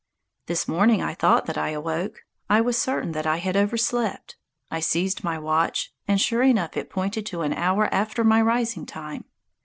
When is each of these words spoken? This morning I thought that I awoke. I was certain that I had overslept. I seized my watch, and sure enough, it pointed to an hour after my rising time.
This 0.47 0.67
morning 0.67 1.03
I 1.03 1.13
thought 1.13 1.45
that 1.45 1.59
I 1.59 1.69
awoke. 1.69 2.23
I 2.49 2.59
was 2.59 2.75
certain 2.75 3.11
that 3.11 3.27
I 3.27 3.37
had 3.37 3.55
overslept. 3.55 4.35
I 4.71 4.79
seized 4.79 5.23
my 5.23 5.37
watch, 5.37 5.93
and 6.07 6.19
sure 6.19 6.41
enough, 6.41 6.75
it 6.75 6.89
pointed 6.89 7.23
to 7.27 7.43
an 7.43 7.53
hour 7.53 7.85
after 7.93 8.23
my 8.23 8.41
rising 8.41 8.87
time. 8.87 9.25